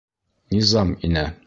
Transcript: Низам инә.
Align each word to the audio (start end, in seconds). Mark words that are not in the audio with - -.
Низам 0.55 0.97
инә. 1.11 1.31